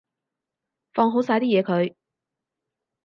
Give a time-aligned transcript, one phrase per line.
[0.93, 1.93] 放好晒啲嘢佢